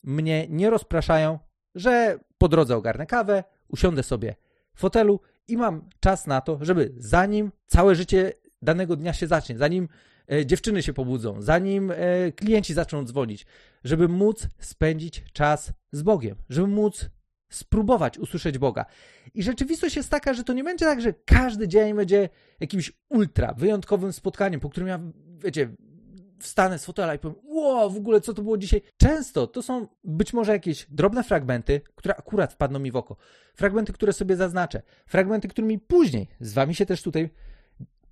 mnie 0.02 0.46
nie 0.48 0.70
rozpraszają, 0.70 1.38
że 1.74 2.18
po 2.38 2.48
drodze 2.48 2.76
ogarnę 2.76 3.06
kawę, 3.06 3.44
usiądę 3.74 4.02
sobie 4.02 4.34
w 4.74 4.80
fotelu 4.80 5.20
i 5.48 5.56
mam 5.56 5.88
czas 6.00 6.26
na 6.26 6.40
to, 6.40 6.58
żeby 6.60 6.92
zanim 6.96 7.52
całe 7.66 7.94
życie 7.94 8.32
danego 8.62 8.96
dnia 8.96 9.12
się 9.12 9.26
zacznie, 9.26 9.58
zanim 9.58 9.88
e, 10.32 10.46
dziewczyny 10.46 10.82
się 10.82 10.92
pobudzą, 10.92 11.42
zanim 11.42 11.90
e, 11.90 11.96
klienci 12.32 12.74
zaczną 12.74 13.04
dzwonić, 13.04 13.46
żeby 13.84 14.08
móc 14.08 14.48
spędzić 14.58 15.24
czas 15.32 15.72
z 15.92 16.02
Bogiem, 16.02 16.36
żeby 16.48 16.66
móc 16.66 17.10
spróbować 17.48 18.18
usłyszeć 18.18 18.58
Boga. 18.58 18.86
I 19.34 19.42
rzeczywistość 19.42 19.96
jest 19.96 20.10
taka, 20.10 20.34
że 20.34 20.44
to 20.44 20.52
nie 20.52 20.64
będzie 20.64 20.84
tak, 20.84 21.00
że 21.00 21.12
każdy 21.12 21.68
dzień 21.68 21.94
będzie 21.94 22.28
jakimś 22.60 22.92
ultra 23.08 23.54
wyjątkowym 23.54 24.12
spotkaniem, 24.12 24.60
po 24.60 24.70
którym 24.70 24.88
ja, 24.88 25.00
wiecie, 25.38 25.68
wstanę 26.38 26.78
z 26.78 26.84
fotela 26.84 27.14
i 27.14 27.18
powiem, 27.18 27.36
wow, 27.44 27.90
w 27.90 27.96
ogóle 27.96 28.20
co 28.20 28.34
to 28.34 28.42
było 28.42 28.58
dzisiaj? 28.58 28.82
Często 28.96 29.46
to 29.46 29.62
są 29.62 29.86
być 30.04 30.32
może 30.32 30.52
jakieś 30.52 30.86
drobne 30.90 31.24
fragmenty, 31.24 31.80
które 31.94 32.16
akurat 32.16 32.52
wpadną 32.52 32.78
mi 32.78 32.90
w 32.90 32.96
oko. 32.96 33.16
Fragmenty, 33.54 33.92
które 33.92 34.12
sobie 34.12 34.36
zaznaczę. 34.36 34.82
Fragmenty, 35.06 35.48
którymi 35.48 35.78
później 35.78 36.28
z 36.40 36.52
wami 36.52 36.74
się 36.74 36.86
też 36.86 37.02
tutaj 37.02 37.30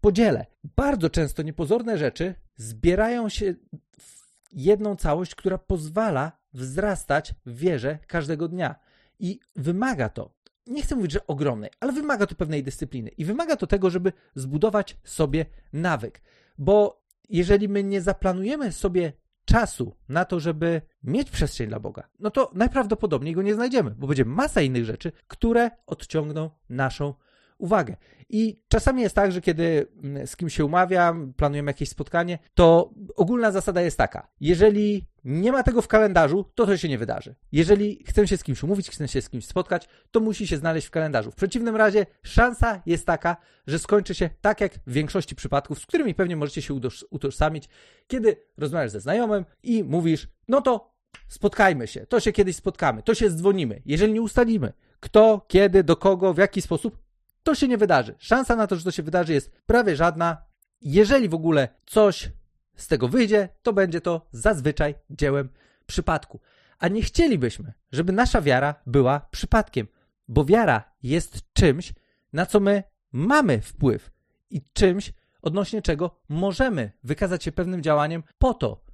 podzielę. 0.00 0.46
Bardzo 0.76 1.10
często 1.10 1.42
niepozorne 1.42 1.98
rzeczy 1.98 2.34
zbierają 2.56 3.28
się 3.28 3.54
w 3.98 4.28
jedną 4.52 4.96
całość, 4.96 5.34
która 5.34 5.58
pozwala 5.58 6.32
wzrastać 6.54 7.34
w 7.46 7.56
wierze 7.56 7.98
każdego 8.06 8.48
dnia. 8.48 8.74
I 9.18 9.40
wymaga 9.56 10.08
to, 10.08 10.30
nie 10.66 10.82
chcę 10.82 10.96
mówić, 10.96 11.12
że 11.12 11.26
ogromnej, 11.26 11.70
ale 11.80 11.92
wymaga 11.92 12.26
to 12.26 12.34
pewnej 12.34 12.62
dyscypliny. 12.62 13.10
I 13.10 13.24
wymaga 13.24 13.56
to 13.56 13.66
tego, 13.66 13.90
żeby 13.90 14.12
zbudować 14.34 14.96
sobie 15.04 15.46
nawyk. 15.72 16.22
Bo 16.58 17.01
jeżeli 17.28 17.68
my 17.68 17.84
nie 17.84 18.00
zaplanujemy 18.00 18.72
sobie 18.72 19.12
czasu 19.44 19.96
na 20.08 20.24
to, 20.24 20.40
żeby 20.40 20.82
mieć 21.02 21.30
przestrzeń 21.30 21.68
dla 21.68 21.80
Boga, 21.80 22.08
no 22.18 22.30
to 22.30 22.50
najprawdopodobniej 22.54 23.34
go 23.34 23.42
nie 23.42 23.54
znajdziemy, 23.54 23.90
bo 23.90 24.06
będzie 24.06 24.24
masa 24.24 24.60
innych 24.60 24.84
rzeczy, 24.84 25.12
które 25.28 25.70
odciągną 25.86 26.50
naszą 26.68 27.14
uwagę. 27.62 27.96
I 28.28 28.60
czasami 28.68 29.02
jest 29.02 29.14
tak, 29.14 29.32
że 29.32 29.40
kiedy 29.40 29.86
mm, 30.04 30.26
z 30.26 30.36
kimś 30.36 30.54
się 30.54 30.64
umawiam, 30.64 31.32
planujemy 31.34 31.70
jakieś 31.70 31.88
spotkanie, 31.88 32.38
to 32.54 32.94
ogólna 33.16 33.50
zasada 33.50 33.80
jest 33.82 33.98
taka: 33.98 34.28
jeżeli 34.40 35.06
nie 35.24 35.52
ma 35.52 35.62
tego 35.62 35.82
w 35.82 35.88
kalendarzu, 35.88 36.44
to 36.54 36.66
to 36.66 36.76
się 36.76 36.88
nie 36.88 36.98
wydarzy. 36.98 37.34
Jeżeli 37.52 38.04
chcę 38.06 38.28
się 38.28 38.36
z 38.36 38.44
kimś 38.44 38.62
umówić, 38.62 38.90
chcę 38.90 39.08
się 39.08 39.22
z 39.22 39.28
kimś 39.28 39.46
spotkać, 39.46 39.88
to 40.10 40.20
musi 40.20 40.46
się 40.46 40.56
znaleźć 40.56 40.86
w 40.86 40.90
kalendarzu. 40.90 41.30
W 41.30 41.34
przeciwnym 41.34 41.76
razie 41.76 42.06
szansa 42.22 42.82
jest 42.86 43.06
taka, 43.06 43.36
że 43.66 43.78
skończy 43.78 44.14
się 44.14 44.30
tak 44.40 44.60
jak 44.60 44.74
w 44.86 44.92
większości 44.92 45.34
przypadków, 45.34 45.78
z 45.78 45.86
którymi 45.86 46.14
pewnie 46.14 46.36
możecie 46.36 46.62
się 46.62 46.80
utożsamić, 47.10 47.68
kiedy 48.06 48.36
rozmawiasz 48.56 48.90
ze 48.90 49.00
znajomym 49.00 49.44
i 49.62 49.84
mówisz: 49.84 50.28
No 50.48 50.60
to 50.60 50.92
spotkajmy 51.28 51.86
się, 51.86 52.06
to 52.06 52.20
się 52.20 52.32
kiedyś 52.32 52.56
spotkamy, 52.56 53.02
to 53.02 53.14
się 53.14 53.30
dzwonimy. 53.30 53.82
Jeżeli 53.86 54.12
nie 54.12 54.22
ustalimy, 54.22 54.72
kto, 55.00 55.44
kiedy, 55.48 55.84
do 55.84 55.96
kogo, 55.96 56.34
w 56.34 56.38
jaki 56.38 56.62
sposób, 56.62 57.01
to 57.42 57.54
się 57.54 57.68
nie 57.68 57.78
wydarzy. 57.78 58.14
Szansa 58.18 58.56
na 58.56 58.66
to, 58.66 58.76
że 58.76 58.84
to 58.84 58.90
się 58.90 59.02
wydarzy 59.02 59.32
jest 59.32 59.52
prawie 59.66 59.96
żadna. 59.96 60.44
Jeżeli 60.80 61.28
w 61.28 61.34
ogóle 61.34 61.68
coś 61.86 62.30
z 62.76 62.88
tego 62.88 63.08
wyjdzie, 63.08 63.48
to 63.62 63.72
będzie 63.72 64.00
to 64.00 64.26
zazwyczaj 64.32 64.94
dziełem 65.10 65.48
przypadku. 65.86 66.40
A 66.78 66.88
nie 66.88 67.02
chcielibyśmy, 67.02 67.72
żeby 67.92 68.12
nasza 68.12 68.42
wiara 68.42 68.74
była 68.86 69.20
przypadkiem, 69.30 69.86
bo 70.28 70.44
wiara 70.44 70.92
jest 71.02 71.52
czymś, 71.52 71.92
na 72.32 72.46
co 72.46 72.60
my 72.60 72.82
mamy 73.12 73.60
wpływ 73.60 74.10
i 74.50 74.62
czymś, 74.72 75.12
odnośnie 75.42 75.82
czego 75.82 76.20
możemy 76.28 76.92
wykazać 77.04 77.44
się 77.44 77.52
pewnym 77.52 77.82
działaniem 77.82 78.22
po 78.38 78.54
to, 78.54 78.84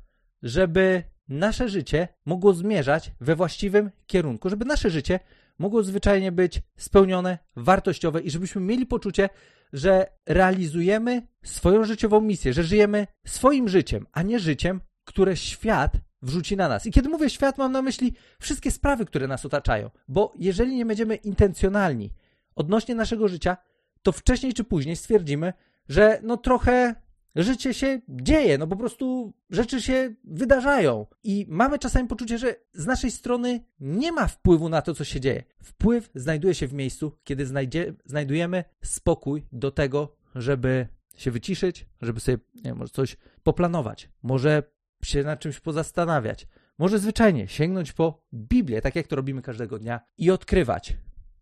żeby 0.42 1.02
nasze 1.28 1.68
życie 1.68 2.08
mogło 2.24 2.52
zmierzać 2.52 3.12
we 3.20 3.36
właściwym 3.36 3.90
kierunku, 4.06 4.50
żeby 4.50 4.64
nasze 4.64 4.90
życie 4.90 5.20
mogło 5.58 5.82
zwyczajnie 5.82 6.32
być 6.32 6.62
spełnione, 6.76 7.38
wartościowe 7.56 8.20
i 8.20 8.30
żebyśmy 8.30 8.60
mieli 8.60 8.86
poczucie, 8.86 9.28
że 9.72 10.06
realizujemy 10.26 11.26
swoją 11.44 11.84
życiową 11.84 12.20
misję, 12.20 12.52
że 12.52 12.64
żyjemy 12.64 13.06
swoim 13.26 13.68
życiem, 13.68 14.06
a 14.12 14.22
nie 14.22 14.38
życiem, 14.38 14.80
które 15.04 15.36
świat 15.36 15.92
wrzuci 16.22 16.56
na 16.56 16.68
nas. 16.68 16.86
I 16.86 16.90
kiedy 16.90 17.08
mówię 17.08 17.30
świat, 17.30 17.58
mam 17.58 17.72
na 17.72 17.82
myśli 17.82 18.14
wszystkie 18.40 18.70
sprawy, 18.70 19.04
które 19.04 19.26
nas 19.26 19.46
otaczają, 19.46 19.90
bo 20.08 20.32
jeżeli 20.38 20.76
nie 20.76 20.86
będziemy 20.86 21.16
intencjonalni 21.16 22.12
odnośnie 22.54 22.94
naszego 22.94 23.28
życia, 23.28 23.56
to 24.02 24.12
wcześniej 24.12 24.54
czy 24.54 24.64
później 24.64 24.96
stwierdzimy, 24.96 25.52
że 25.88 26.20
no 26.22 26.36
trochę 26.36 26.94
życie 27.42 27.74
się 27.74 28.00
dzieje, 28.08 28.58
no 28.58 28.66
po 28.66 28.76
prostu 28.76 29.32
rzeczy 29.50 29.82
się 29.82 30.14
wydarzają. 30.24 31.06
I 31.22 31.46
mamy 31.48 31.78
czasami 31.78 32.08
poczucie, 32.08 32.38
że 32.38 32.54
z 32.72 32.86
naszej 32.86 33.10
strony 33.10 33.64
nie 33.80 34.12
ma 34.12 34.26
wpływu 34.26 34.68
na 34.68 34.82
to, 34.82 34.94
co 34.94 35.04
się 35.04 35.20
dzieje. 35.20 35.44
Wpływ 35.62 36.10
znajduje 36.14 36.54
się 36.54 36.66
w 36.66 36.72
miejscu, 36.72 37.12
kiedy 37.24 37.46
znajdzie, 37.46 37.94
znajdujemy 38.04 38.64
spokój 38.82 39.46
do 39.52 39.70
tego, 39.70 40.16
żeby 40.34 40.88
się 41.16 41.30
wyciszyć, 41.30 41.86
żeby 42.02 42.20
sobie 42.20 42.38
nie, 42.64 42.74
może 42.74 42.90
coś 42.90 43.16
poplanować, 43.42 44.08
może 44.22 44.62
się 45.04 45.22
nad 45.22 45.40
czymś 45.40 45.60
pozastanawiać, 45.60 46.46
może 46.78 46.98
zwyczajnie 46.98 47.48
sięgnąć 47.48 47.92
po 47.92 48.22
Biblię, 48.34 48.82
tak 48.82 48.96
jak 48.96 49.06
to 49.06 49.16
robimy 49.16 49.42
każdego 49.42 49.78
dnia, 49.78 50.00
i 50.18 50.30
odkrywać, 50.30 50.96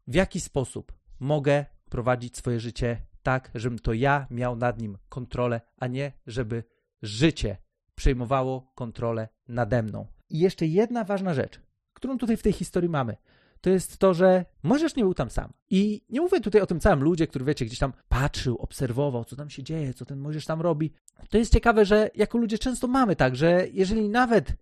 w 0.06 0.14
jaki 0.14 0.40
sposób 0.40 0.92
mogę 1.20 1.64
prowadzić 1.90 2.36
swoje 2.36 2.60
życie 2.60 3.02
tak, 3.26 3.50
żebym 3.54 3.78
to 3.78 3.92
ja 3.92 4.26
miał 4.30 4.56
nad 4.56 4.80
nim 4.80 4.98
kontrolę, 5.08 5.60
a 5.76 5.86
nie 5.86 6.12
żeby 6.26 6.64
życie 7.02 7.56
przejmowało 7.94 8.72
kontrolę 8.74 9.28
nade 9.48 9.82
mną. 9.82 10.06
I 10.30 10.38
jeszcze 10.38 10.66
jedna 10.66 11.04
ważna 11.04 11.34
rzecz, 11.34 11.60
którą 11.92 12.18
tutaj 12.18 12.36
w 12.36 12.42
tej 12.42 12.52
historii 12.52 12.88
mamy, 12.88 13.16
to 13.60 13.70
jest 13.70 13.98
to, 13.98 14.14
że 14.14 14.44
Możesz 14.62 14.96
nie 14.96 15.02
był 15.02 15.14
tam 15.14 15.30
sam. 15.30 15.52
I 15.70 16.04
nie 16.10 16.20
mówię 16.20 16.40
tutaj 16.40 16.60
o 16.60 16.66
tym 16.66 16.80
całym 16.80 17.02
ludzie, 17.02 17.26
który 17.26 17.44
wiecie, 17.44 17.64
gdzieś 17.64 17.78
tam 17.78 17.92
patrzył, 18.08 18.56
obserwował, 18.56 19.24
co 19.24 19.36
tam 19.36 19.50
się 19.50 19.62
dzieje, 19.62 19.94
co 19.94 20.04
ten 20.04 20.18
Mojżesz 20.18 20.44
tam 20.44 20.60
robi. 20.60 20.92
To 21.30 21.38
jest 21.38 21.52
ciekawe, 21.52 21.84
że 21.84 22.10
jako 22.14 22.38
ludzie 22.38 22.58
często 22.58 22.86
mamy 22.86 23.16
tak, 23.16 23.36
że 23.36 23.66
jeżeli 23.72 24.08
nawet 24.08 24.52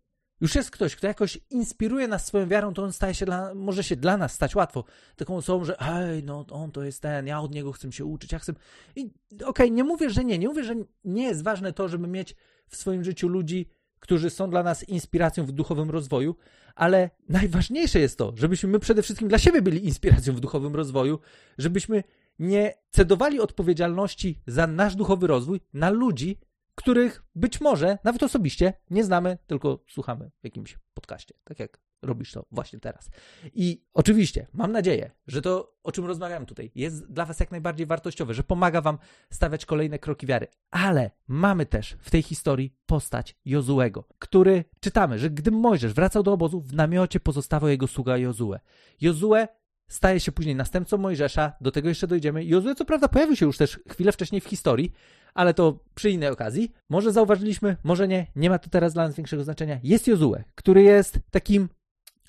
już 0.41 0.55
jest 0.55 0.71
ktoś, 0.71 0.97
kto 0.97 1.07
jakoś 1.07 1.39
inspiruje 1.51 2.09
nas 2.09 2.27
swoją 2.27 2.49
wiarą, 2.49 2.75
to 2.75 2.83
on 2.83 2.93
staje 2.93 3.15
się 3.15 3.27
dla, 3.27 3.55
może 3.55 3.85
się 3.85 3.97
dla 3.97 4.17
nas 4.17 4.33
stać 4.33 4.55
łatwo. 4.55 4.85
Taką 5.17 5.37
osobą, 5.37 5.65
że 5.65 5.77
hej, 5.79 6.25
no 6.25 6.47
on 6.51 6.73
to 6.73 6.85
jest 6.85 7.03
ten, 7.03 7.27
ja 7.27 7.41
od 7.41 7.55
niego 7.55 7.73
chcę 7.73 7.93
się 7.93 8.05
uczyć, 8.05 8.33
ja 8.33 8.39
chcę... 8.39 8.53
I 8.97 9.11
okej, 9.33 9.49
okay, 9.49 9.71
nie 9.71 9.85
mówię, 9.85 10.11
że 10.11 10.25
nie, 10.25 10.39
nie 10.39 10.49
mówię, 10.49 10.65
że 10.65 10.75
nie 11.05 11.25
jest 11.25 11.43
ważne 11.43 11.73
to, 11.73 11.89
żeby 11.89 12.09
mieć 12.09 12.37
w 12.69 12.77
swoim 12.77 13.05
życiu 13.05 13.29
ludzi, 13.29 13.69
którzy 14.01 14.31
są 14.31 14.51
dla 14.51 14.63
nas 14.63 14.89
inspiracją 14.89 15.47
w 15.47 15.53
duchowym 15.53 15.91
rozwoju, 15.91 16.37
ale 16.75 17.11
najważniejsze 17.29 18.01
jest 18.01 18.19
to, 18.19 18.33
żebyśmy 18.37 18.69
my 18.69 18.79
przede 18.79 19.03
wszystkim 19.03 19.29
dla 19.29 19.39
siebie 19.39 19.63
byli 19.63 19.85
inspiracją 19.85 20.35
w 20.35 20.41
duchowym 20.41 20.75
rozwoju, 20.75 21.19
żebyśmy 21.59 22.05
nie 22.39 22.75
cedowali 22.91 23.41
odpowiedzialności 23.41 24.41
za 24.47 24.67
nasz 24.67 24.97
duchowy 24.97 25.27
rozwój 25.27 25.61
na 25.73 25.91
ludzi, 25.91 26.39
których 26.75 27.23
być 27.35 27.61
może 27.61 27.99
nawet 28.05 28.23
osobiście 28.23 28.73
nie 28.91 29.05
znamy, 29.05 29.39
tylko 29.47 29.85
słuchamy 29.89 30.31
w 30.41 30.45
jakimś 30.45 30.79
podcaście, 30.95 31.35
tak 31.45 31.59
jak 31.59 31.81
robisz 32.05 32.33
to 32.33 32.47
właśnie 32.51 32.81
teraz. 32.81 33.11
I 33.55 33.85
oczywiście 33.95 34.47
mam 34.53 34.73
nadzieję, 34.73 35.11
że 35.27 35.43
to, 35.43 35.75
o 35.83 35.93
czym 35.93 36.05
rozmawiam 36.05 36.47
tutaj, 36.47 36.71
jest 36.75 37.13
dla 37.13 37.27
Was 37.27 37.41
jak 37.41 37.51
najbardziej 37.51 37.87
wartościowe, 37.87 38.35
że 38.35 38.43
pomaga 38.43 38.81
Wam 38.81 38.99
stawiać 39.31 39.67
kolejne 39.67 39.99
kroki 39.99 40.27
wiary. 40.27 40.47
Ale 40.71 41.11
mamy 41.29 41.67
też 41.67 41.97
w 42.01 42.11
tej 42.11 42.23
historii 42.23 42.77
postać 42.87 43.37
Jozuego, 43.45 44.05
który 44.19 44.65
czytamy, 44.81 45.19
że 45.19 45.31
gdy 45.31 45.51
Mojżesz 45.51 45.93
wracał 45.93 46.23
do 46.23 46.33
obozu, 46.33 46.61
w 46.61 46.75
namiocie 46.75 47.21
pozostawał 47.21 47.71
jego 47.71 47.87
sługa 47.87 48.19
Jozue. 48.19 48.55
Jozue 49.01 49.47
staje 49.89 50.21
się 50.21 50.33
później 50.33 50.55
następcą 50.55 50.99
Mojżesza, 50.99 51.53
do 51.61 51.73
tego 51.73 51.89
jeszcze 51.89 52.07
dojdziemy. 52.07 52.45
Jozue 52.45 52.75
co 52.75 52.85
prawda 52.85 53.09
pojawił 53.09 53.37
się 53.37 53.47
już 53.47 53.59
też 53.59 53.81
chwilę 53.89 54.13
wcześniej 54.13 54.41
w 54.41 54.45
historii, 54.49 54.93
ale 55.35 55.55
to 55.55 55.79
przy 55.95 56.11
innej 56.11 56.29
okazji. 56.29 56.73
Może 56.89 57.13
zauważyliśmy, 57.13 57.77
może 57.85 58.09
nie, 58.09 58.27
nie 58.37 58.51
ma 58.51 58.59
to 58.59 58.71
teraz 58.71 58.95
dla 58.95 59.07
nas 59.07 59.17
większego 59.17 59.45
znaczenia. 59.45 59.81
Jest 59.83 60.07
Jozue, 60.07 60.45
który 60.55 60.83
jest 60.83 61.19
takim, 61.31 61.69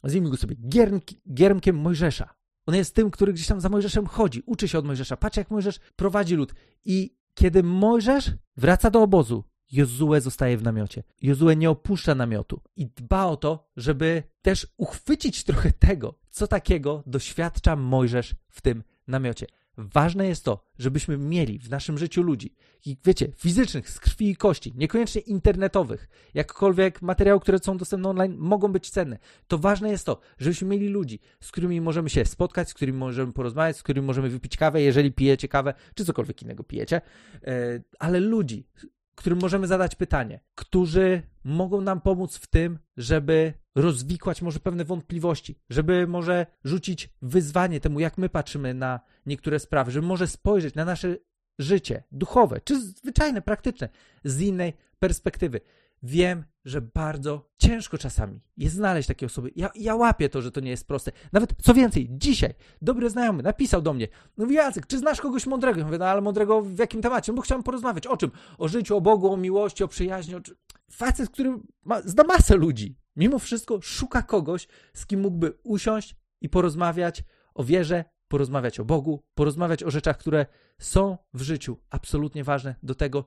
nazwijmy 0.03 0.29
go 0.29 0.37
sobie, 0.37 0.55
giermki, 0.69 1.21
giermkiem 1.33 1.75
Mojżesza. 1.75 2.33
On 2.65 2.75
jest 2.75 2.95
tym, 2.95 3.11
który 3.11 3.33
gdzieś 3.33 3.47
tam 3.47 3.61
za 3.61 3.69
Mojżeszem 3.69 4.05
chodzi, 4.05 4.43
uczy 4.45 4.67
się 4.67 4.77
od 4.77 4.85
Mojżesza, 4.85 5.17
patrzy 5.17 5.39
jak 5.39 5.51
Mojżesz 5.51 5.79
prowadzi 5.95 6.35
lud. 6.35 6.53
I 6.85 7.17
kiedy 7.33 7.63
Mojżesz 7.63 8.31
wraca 8.57 8.91
do 8.91 9.01
obozu, 9.01 9.43
Jozue 9.71 10.21
zostaje 10.21 10.57
w 10.57 10.63
namiocie. 10.63 11.03
Jozue 11.21 11.55
nie 11.55 11.69
opuszcza 11.69 12.15
namiotu 12.15 12.61
i 12.75 12.87
dba 12.87 13.25
o 13.25 13.37
to, 13.37 13.69
żeby 13.77 14.23
też 14.41 14.67
uchwycić 14.77 15.43
trochę 15.43 15.71
tego, 15.71 16.19
co 16.29 16.47
takiego 16.47 17.03
doświadcza 17.05 17.75
Mojżesz 17.75 18.35
w 18.49 18.61
tym 18.61 18.83
namiocie. 19.07 19.45
Ważne 19.77 20.27
jest 20.27 20.45
to, 20.45 20.63
żebyśmy 20.79 21.17
mieli 21.17 21.59
w 21.59 21.69
naszym 21.69 21.97
życiu 21.97 22.23
ludzi, 22.23 22.55
i 22.85 22.97
wiecie, 23.05 23.31
fizycznych, 23.37 23.89
z 23.89 23.99
krwi 23.99 24.29
i 24.29 24.35
kości, 24.35 24.73
niekoniecznie 24.75 25.21
internetowych, 25.21 26.07
jakkolwiek 26.33 27.01
materiały, 27.01 27.39
które 27.39 27.59
są 27.59 27.77
dostępne 27.77 28.09
online, 28.09 28.35
mogą 28.37 28.67
być 28.67 28.89
cenne. 28.89 29.17
To 29.47 29.57
ważne 29.57 29.89
jest 29.89 30.05
to, 30.05 30.19
żebyśmy 30.37 30.67
mieli 30.67 30.89
ludzi, 30.89 31.19
z 31.41 31.51
którymi 31.51 31.81
możemy 31.81 32.09
się 32.09 32.25
spotkać, 32.25 32.69
z 32.69 32.73
którymi 32.73 32.97
możemy 32.97 33.33
porozmawiać, 33.33 33.77
z 33.77 33.83
którymi 33.83 34.07
możemy 34.07 34.29
wypić 34.29 34.57
kawę, 34.57 34.81
jeżeli 34.81 35.11
pijecie 35.11 35.47
kawę, 35.47 35.73
czy 35.95 36.05
cokolwiek 36.05 36.41
innego 36.41 36.63
pijecie, 36.63 37.01
e, 37.43 37.81
ale 37.99 38.19
ludzi, 38.19 38.67
którym 39.15 39.39
możemy 39.39 39.67
zadać 39.67 39.95
pytanie, 39.95 40.39
którzy 40.55 41.21
mogą 41.43 41.81
nam 41.81 42.01
pomóc 42.01 42.37
w 42.37 42.47
tym, 42.47 42.79
żeby 42.97 43.53
rozwikłać 43.75 44.41
może 44.41 44.59
pewne 44.59 44.85
wątpliwości, 44.85 45.59
żeby 45.69 46.07
może 46.07 46.45
rzucić 46.63 47.09
wyzwanie 47.21 47.79
temu, 47.79 47.99
jak 47.99 48.17
my 48.17 48.29
patrzymy 48.29 48.73
na 48.73 48.99
niektóre 49.25 49.59
sprawy, 49.59 49.91
żeby 49.91 50.07
może 50.07 50.27
spojrzeć 50.27 50.75
na 50.75 50.85
nasze 50.85 51.17
życie 51.59 52.03
duchowe, 52.11 52.61
czy 52.61 52.81
zwyczajne, 52.81 53.41
praktyczne, 53.41 53.89
z 54.23 54.41
innej 54.41 54.73
perspektywy. 54.99 55.61
Wiem, 56.05 56.43
że 56.65 56.81
bardzo 56.81 57.49
ciężko 57.57 57.97
czasami 57.97 58.41
jest 58.57 58.75
znaleźć 58.75 59.07
takie 59.07 59.25
osoby. 59.25 59.51
Ja, 59.55 59.69
ja 59.75 59.95
łapię 59.95 60.29
to, 60.29 60.41
że 60.41 60.51
to 60.51 60.59
nie 60.59 60.69
jest 60.69 60.87
proste. 60.87 61.11
Nawet 61.33 61.53
co 61.63 61.73
więcej, 61.73 62.07
dzisiaj 62.11 62.53
dobry 62.81 63.09
znajomy 63.09 63.43
napisał 63.43 63.81
do 63.81 63.93
mnie, 63.93 64.07
mówi 64.37 64.55
Jacek, 64.55 64.87
czy 64.87 64.97
znasz 64.97 65.21
kogoś 65.21 65.45
mądrego? 65.45 65.79
Ja 65.79 65.85
mówię, 65.85 65.97
no 65.97 66.05
ale 66.05 66.21
mądrego 66.21 66.61
w 66.61 66.77
jakim 66.77 67.01
temacie? 67.01 67.31
No 67.31 67.35
bo 67.35 67.41
chciałem 67.41 67.63
porozmawiać. 67.63 68.07
O 68.07 68.17
czym? 68.17 68.31
O 68.57 68.67
życiu, 68.67 68.97
o 68.97 69.01
Bogu, 69.01 69.33
o 69.33 69.37
miłości, 69.37 69.83
o 69.83 69.87
przyjaźni. 69.87 70.35
O... 70.35 70.39
Facet, 70.91 71.29
który 71.29 71.59
ma, 71.85 72.01
zna 72.01 72.23
masę 72.23 72.55
ludzi. 72.55 72.97
Mimo 73.15 73.39
wszystko 73.39 73.81
szuka 73.81 74.21
kogoś, 74.21 74.67
z 74.93 75.05
kim 75.05 75.21
mógłby 75.21 75.53
usiąść 75.63 76.15
i 76.41 76.49
porozmawiać 76.49 77.23
o 77.53 77.63
wierze, 77.63 78.05
porozmawiać 78.27 78.79
o 78.79 78.85
Bogu, 78.85 79.23
porozmawiać 79.35 79.83
o 79.83 79.91
rzeczach, 79.91 80.17
które 80.17 80.45
są 80.79 81.17
w 81.33 81.41
życiu 81.41 81.77
absolutnie 81.89 82.43
ważne 82.43 82.75
do 82.83 82.95
tego, 82.95 83.25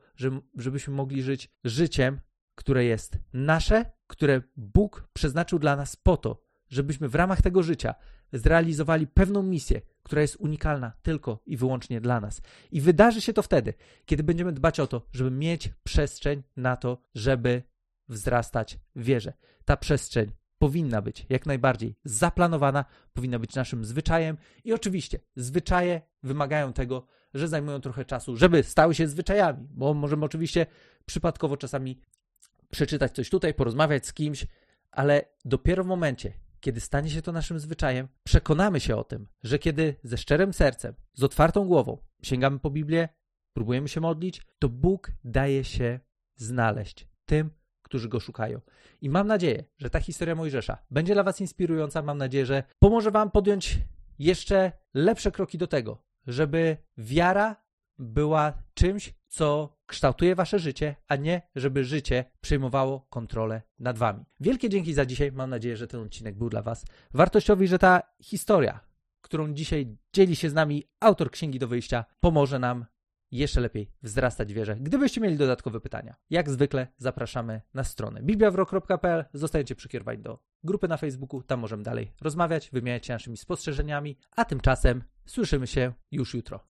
żebyśmy 0.55 0.95
mogli 0.95 1.23
żyć 1.23 1.51
życiem, 1.65 2.21
które 2.59 2.85
jest 2.85 3.19
nasze, 3.33 3.85
które 4.07 4.43
Bóg 4.57 5.09
przeznaczył 5.13 5.59
dla 5.59 5.77
nas 5.77 5.97
po 5.97 6.17
to, 6.17 6.43
żebyśmy 6.69 7.09
w 7.09 7.15
ramach 7.15 7.43
tego 7.43 7.63
życia 7.63 7.95
zrealizowali 8.33 9.07
pewną 9.07 9.43
misję, 9.43 9.81
która 10.03 10.23
jest 10.23 10.37
unikalna 10.37 10.93
tylko 11.03 11.43
i 11.47 11.57
wyłącznie 11.57 12.01
dla 12.01 12.21
nas. 12.21 12.43
I 12.71 12.81
wydarzy 12.81 13.21
się 13.21 13.33
to 13.33 13.43
wtedy, 13.43 13.75
kiedy 14.05 14.23
będziemy 14.23 14.53
dbać 14.53 14.81
o 14.81 14.87
to, 14.87 15.07
żeby 15.13 15.31
mieć 15.31 15.71
przestrzeń 15.85 16.43
na 16.57 16.77
to, 16.77 17.03
żeby 17.15 17.63
wzrastać 18.09 18.79
w 18.97 19.05
wierze. 19.05 19.33
Ta 19.65 19.77
przestrzeń 19.77 20.33
powinna 20.59 21.03
być 21.03 21.27
jak 21.29 21.47
najbardziej 21.47 21.97
zaplanowana, 22.05 22.85
powinna 23.13 23.39
być 23.39 23.55
naszym 23.55 23.85
zwyczajem 23.85 24.37
i 24.65 24.73
oczywiście 24.73 25.21
zwyczaje 25.37 26.03
wymagają 26.23 26.73
tego, 26.73 27.07
że 27.35 27.49
zajmują 27.49 27.81
trochę 27.81 28.05
czasu, 28.05 28.37
żeby 28.37 28.63
stały 28.63 28.95
się 28.95 29.09
zwyczajami, 29.09 29.69
bo 29.71 29.95
możemy 29.95 30.25
oczywiście 30.25 30.67
przypadkowo 31.07 31.57
czasami 31.57 32.01
przeczytać 32.71 33.15
coś 33.15 33.31
tutaj, 33.31 33.55
porozmawiać 33.55 34.07
z 34.07 34.13
kimś, 34.13 34.47
ale 34.91 35.25
dopiero 35.45 35.85
w 35.85 35.87
momencie, 35.87 36.33
kiedy 36.61 36.81
stanie 36.81 37.11
się 37.11 37.23
to 37.23 37.33
naszym 37.33 37.59
zwyczajem, 37.59 38.09
przekonamy 38.25 38.81
się 38.81 38.97
o 38.97 39.05
tym, 39.05 39.29
że 39.43 39.59
kiedy 39.59 39.97
ze 40.03 40.19
szczerym 40.19 40.53
sercem, 40.53 40.95
z 41.15 41.23
otwartą 41.23 41.65
głową 41.65 41.99
sięgamy 42.23 42.59
po 42.59 42.71
Biblię, 42.71 43.09
próbujemy 43.53 43.89
się 43.89 44.01
modlić, 44.01 44.43
to 44.59 44.69
Bóg 44.69 45.13
daje 45.25 45.65
się 45.65 46.01
znaleźć 46.37 47.09
tym, 47.27 47.51
którzy 47.83 48.09
go 48.09 48.21
szukają. 48.21 48.61
I 49.01 49.11
mam 49.11 49.27
nadzieję, 49.27 49.65
że 49.79 49.91
ta 49.91 50.01
historia 50.01 50.35
Mojżesza 50.35 50.79
będzie 50.91 51.15
dla 51.15 51.23
Was 51.23 51.41
inspirująca. 51.41 52.03
Mam 52.03 52.19
nadzieję, 52.19 52.47
że 52.47 52.63
pomoże 52.79 53.11
Wam 53.11 53.31
podjąć 53.31 53.79
jeszcze 54.19 54.73
lepsze 54.95 55.33
kroki 55.33 55.59
do 55.59 55.67
tego, 55.67 56.03
żeby 56.27 56.77
wiara 56.99 57.57
była 57.99 58.63
czymś, 58.75 59.15
co 59.29 59.78
kształtuje 59.89 60.35
wasze 60.35 60.59
życie, 60.59 60.97
a 61.09 61.17
nie 61.17 61.43
żeby 61.57 61.85
życie 61.85 62.25
przejmowało 62.41 63.07
kontrolę 63.11 63.63
nad 63.79 63.99
wami. 63.99 64.25
Wielkie 64.41 64.69
dzięki 64.69 64.95
za 64.95 65.07
dzisiaj. 65.07 65.33
Mam 65.33 65.51
nadzieję, 65.51 65.77
że 65.77 65.87
ten 65.87 66.01
odcinek 66.01 66.39
był 66.39 66.49
dla 66.49 66.63
was 66.63 66.85
wartościowy 67.15 67.65
i 67.65 67.69
że 67.69 67.79
ta 67.79 68.03
historia, 68.23 68.81
którą 69.21 69.53
dzisiaj 69.55 69.97
dzieli 70.13 70.37
się 70.37 70.51
z 70.51 70.55
nami 70.55 70.85
autor 71.01 71.31
Księgi 71.31 71.59
do 71.59 71.69
Wyjścia, 71.69 72.05
pomoże 72.21 72.59
nam 72.59 72.87
jeszcze 73.31 73.61
lepiej 73.61 73.91
wzrastać 74.03 74.53
w 74.53 74.57
wierze. 74.57 74.77
Gdybyście 74.77 75.21
mieli 75.21 75.37
dodatkowe 75.37 75.81
pytania, 75.81 76.17
jak 76.31 76.51
zwykle 76.51 76.87
zapraszamy 76.97 77.61
na 77.75 77.85
stronę 77.85 78.23
bibliawrok.pl. 78.23 79.25
Zostajecie 79.33 79.75
przykierowani 79.75 80.23
do 80.23 80.39
grupy 80.65 80.89
na 80.89 80.97
Facebooku, 80.97 81.43
tam 81.43 81.61
możemy 81.61 81.83
dalej 81.83 82.13
rozmawiać, 82.21 82.71
wymieniać 82.73 83.07
się 83.07 83.13
naszymi 83.13 83.37
spostrzeżeniami, 83.37 84.19
a 84.37 84.45
tymczasem 84.45 85.05
słyszymy 85.27 85.67
się 85.67 85.93
już 86.11 86.35
jutro. 86.35 86.61